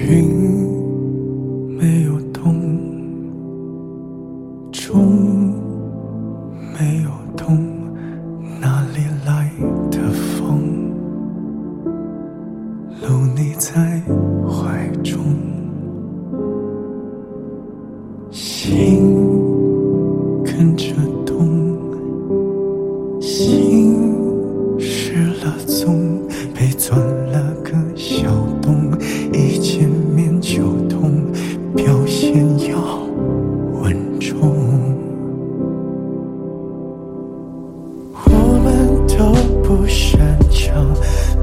[0.00, 0.24] 云
[1.78, 2.42] 没有动
[4.72, 5.52] 钟
[6.72, 7.58] 没有动
[8.60, 9.50] 哪里来
[9.90, 10.92] 的风？
[13.02, 14.00] 搂你在
[14.48, 15.20] 怀中
[18.30, 19.31] 心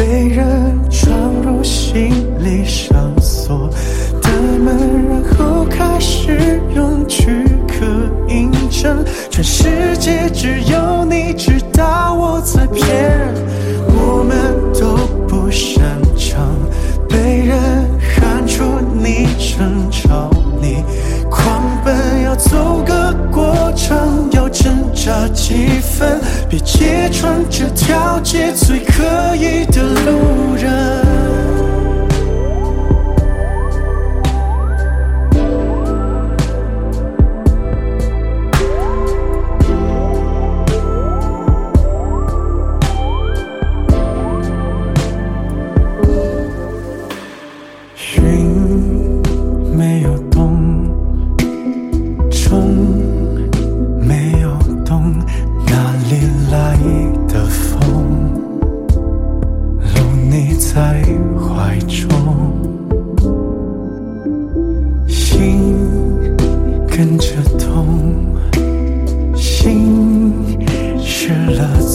[0.00, 3.68] 被人闯入心里上锁
[4.22, 4.74] 的门，
[5.10, 7.84] 然后开始用躯壳
[8.26, 13.34] 印证，全世界只有你知道我在骗人，
[13.88, 14.96] 我们都
[15.28, 15.84] 不擅
[16.16, 16.48] 长
[17.06, 20.30] 被人喊出昵称，朝
[20.62, 20.82] 你
[21.30, 24.09] 狂奔要走个过程。
[25.28, 30.99] 几分，别揭穿这条街最可疑的路人。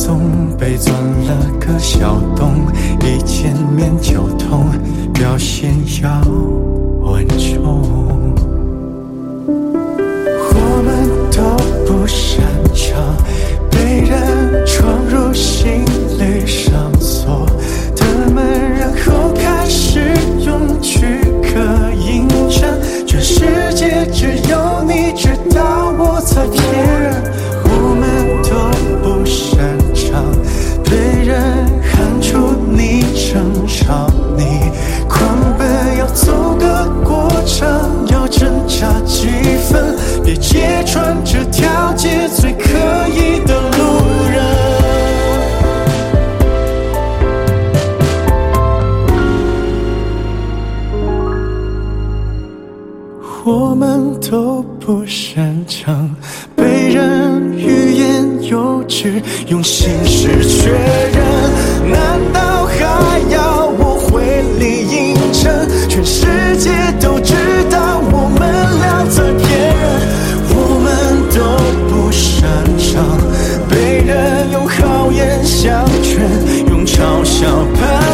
[0.05, 2.67] 了踪，被钻了个小洞，
[3.01, 4.67] 一见面就痛，
[5.11, 5.73] 表现
[6.03, 6.21] 要
[7.01, 7.81] 稳重。
[9.47, 11.41] 我们都
[11.85, 13.17] 不擅长
[53.47, 56.09] 我们都不擅长
[56.55, 61.91] 被人欲言又止，用心事确认。
[61.91, 65.53] 难道还要我回礼应承？
[65.87, 66.25] 全世
[66.57, 67.35] 界都知
[67.69, 69.85] 道我们俩在骗人。
[70.49, 70.89] 我们
[71.29, 71.37] 都
[71.87, 73.05] 不擅长
[73.69, 77.45] 被人用好言相劝，用嘲笑
[77.75, 78.04] 喷。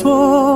[0.00, 0.49] 说